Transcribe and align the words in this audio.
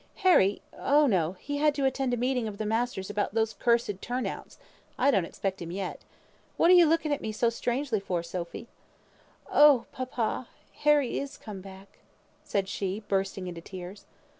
"Harry! 0.25 0.63
oh 0.79 1.05
no! 1.05 1.33
he 1.33 1.57
had 1.59 1.75
to 1.75 1.85
attend 1.85 2.11
a 2.11 2.17
meeting 2.17 2.47
of 2.47 2.57
the 2.57 2.65
masters 2.65 3.11
about 3.11 3.35
these 3.35 3.53
cursed 3.53 4.01
turn 4.01 4.25
outs. 4.25 4.57
I 4.97 5.11
don't 5.11 5.25
expect 5.25 5.61
him 5.61 5.71
yet. 5.71 6.01
What 6.57 6.71
are 6.71 6.73
you 6.73 6.87
looking 6.87 7.13
at 7.13 7.21
me 7.21 7.31
so 7.31 7.51
strangely 7.51 7.99
for, 7.99 8.23
Sophy?" 8.23 8.67
"Oh, 9.47 9.85
papa, 9.91 10.47
Harry 10.79 11.19
is 11.19 11.37
come 11.37 11.61
back," 11.61 11.99
said 12.43 12.67
she, 12.67 13.01
bursting 13.09 13.45
into 13.45 13.61
tears. 13.61 14.05